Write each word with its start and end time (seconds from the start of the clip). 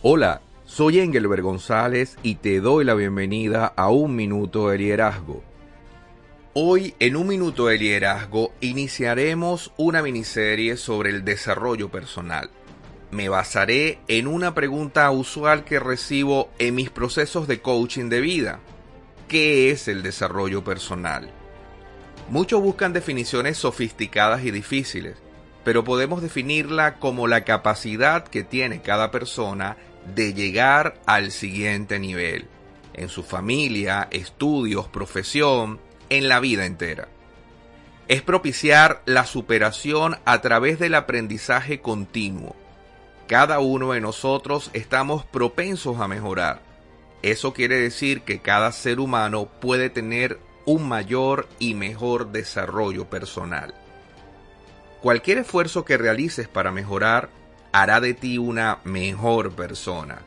Hola, 0.00 0.42
soy 0.64 1.00
Engelbert 1.00 1.42
González 1.42 2.18
y 2.22 2.36
te 2.36 2.60
doy 2.60 2.84
la 2.84 2.94
bienvenida 2.94 3.66
a 3.74 3.90
Un 3.90 4.14
Minuto 4.14 4.68
de 4.68 4.78
Liderazgo. 4.78 5.42
Hoy 6.54 6.94
en 7.00 7.16
Un 7.16 7.26
Minuto 7.26 7.66
de 7.66 7.78
Liderazgo 7.78 8.52
iniciaremos 8.60 9.72
una 9.76 10.00
miniserie 10.00 10.76
sobre 10.76 11.10
el 11.10 11.24
desarrollo 11.24 11.88
personal. 11.88 12.48
Me 13.10 13.28
basaré 13.28 13.98
en 14.06 14.28
una 14.28 14.54
pregunta 14.54 15.10
usual 15.10 15.64
que 15.64 15.80
recibo 15.80 16.48
en 16.60 16.76
mis 16.76 16.90
procesos 16.90 17.48
de 17.48 17.60
coaching 17.60 18.08
de 18.08 18.20
vida. 18.20 18.60
¿Qué 19.26 19.72
es 19.72 19.88
el 19.88 20.04
desarrollo 20.04 20.62
personal? 20.62 21.28
Muchos 22.30 22.62
buscan 22.62 22.92
definiciones 22.92 23.58
sofisticadas 23.58 24.44
y 24.44 24.52
difíciles, 24.52 25.16
pero 25.68 25.84
podemos 25.84 26.22
definirla 26.22 26.94
como 26.94 27.26
la 27.26 27.44
capacidad 27.44 28.26
que 28.26 28.42
tiene 28.42 28.80
cada 28.80 29.10
persona 29.10 29.76
de 30.14 30.32
llegar 30.32 30.98
al 31.04 31.30
siguiente 31.30 31.98
nivel, 31.98 32.46
en 32.94 33.10
su 33.10 33.22
familia, 33.22 34.08
estudios, 34.10 34.88
profesión, 34.88 35.78
en 36.08 36.26
la 36.30 36.40
vida 36.40 36.64
entera. 36.64 37.08
Es 38.08 38.22
propiciar 38.22 39.02
la 39.04 39.26
superación 39.26 40.16
a 40.24 40.40
través 40.40 40.78
del 40.78 40.94
aprendizaje 40.94 41.82
continuo. 41.82 42.56
Cada 43.26 43.58
uno 43.58 43.92
de 43.92 44.00
nosotros 44.00 44.70
estamos 44.72 45.26
propensos 45.26 46.00
a 46.00 46.08
mejorar. 46.08 46.62
Eso 47.20 47.52
quiere 47.52 47.76
decir 47.76 48.22
que 48.22 48.38
cada 48.38 48.72
ser 48.72 49.00
humano 49.00 49.44
puede 49.60 49.90
tener 49.90 50.38
un 50.64 50.88
mayor 50.88 51.46
y 51.58 51.74
mejor 51.74 52.32
desarrollo 52.32 53.10
personal. 53.10 53.74
Cualquier 55.00 55.38
esfuerzo 55.38 55.84
que 55.84 55.96
realices 55.96 56.48
para 56.48 56.72
mejorar 56.72 57.30
hará 57.72 58.00
de 58.00 58.14
ti 58.14 58.38
una 58.38 58.78
mejor 58.84 59.52
persona. 59.52 60.22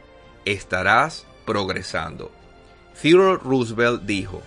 Estarás 0.46 1.26
progresando. 1.46 2.32
Theodore 3.02 3.42
Roosevelt 3.44 4.04
dijo, 4.04 4.42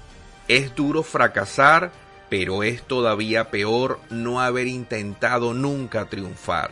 es 0.49 0.75
duro 0.75 1.03
fracasar, 1.03 1.93
pero 2.31 2.63
es 2.63 2.83
todavía 2.83 3.51
peor 3.51 4.01
no 4.11 4.41
haber 4.41 4.67
intentado 4.67 5.53
nunca 5.53 6.07
triunfar. 6.07 6.71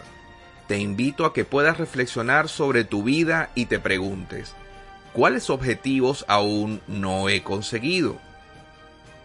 Te 0.66 0.78
invito 0.78 1.26
a 1.26 1.34
que 1.34 1.44
puedas 1.44 1.76
reflexionar 1.76 2.48
sobre 2.48 2.84
tu 2.84 3.02
vida 3.02 3.50
y 3.54 3.66
te 3.66 3.78
preguntes, 3.78 4.54
¿cuáles 5.12 5.50
objetivos 5.50 6.24
aún 6.28 6.80
no 6.86 7.28
he 7.28 7.42
conseguido? 7.42 8.16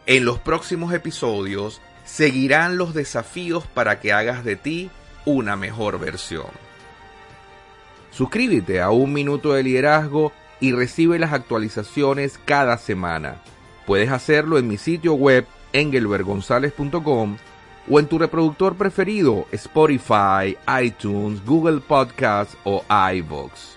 En 0.05 0.25
los 0.25 0.39
próximos 0.39 0.93
episodios 0.93 1.81
seguirán 2.07 2.77
los 2.77 2.93
desafíos 2.95 3.67
para 3.67 3.99
que 3.99 4.13
hagas 4.13 4.43
de 4.43 4.55
ti 4.55 4.89
una 5.25 5.55
mejor 5.55 5.99
versión. 5.99 6.47
Suscríbete 8.11 8.81
a 8.81 8.89
Un 8.89 9.13
Minuto 9.13 9.53
de 9.53 9.61
Liderazgo 9.61 10.31
y 10.59 10.71
recibe 10.71 11.19
las 11.19 11.33
actualizaciones 11.33 12.39
cada 12.43 12.77
semana. 12.77 13.41
Puedes 13.85 14.09
hacerlo 14.09 14.57
en 14.57 14.67
mi 14.67 14.77
sitio 14.77 15.13
web 15.13 15.45
engelbergonzalez.com 15.73 17.37
o 17.89 17.99
en 17.99 18.07
tu 18.07 18.17
reproductor 18.17 18.75
preferido 18.75 19.45
Spotify, 19.51 20.57
iTunes, 20.81 21.45
Google 21.45 21.81
Podcasts 21.81 22.57
o 22.63 22.83
iVoox. 22.89 23.76